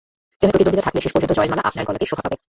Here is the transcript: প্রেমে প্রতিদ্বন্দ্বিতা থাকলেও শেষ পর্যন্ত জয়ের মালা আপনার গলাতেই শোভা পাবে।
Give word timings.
প্রেমে 0.39 0.51
প্রতিদ্বন্দ্বিতা 0.53 0.85
থাকলেও 0.87 1.03
শেষ 1.05 1.13
পর্যন্ত 1.13 1.33
জয়ের 1.37 1.51
মালা 1.51 1.67
আপনার 1.69 1.85
গলাতেই 1.87 2.09
শোভা 2.11 2.23
পাবে। 2.25 2.35